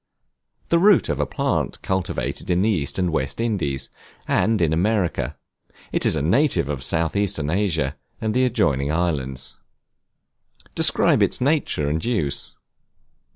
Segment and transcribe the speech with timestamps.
[0.69, 3.91] The root of a plant cultivated in the East and West Indies,
[4.27, 5.37] and in America;
[5.91, 9.57] it is a native of South eastern Asia and the adjoining islands.
[10.73, 12.55] Describe its nature and use.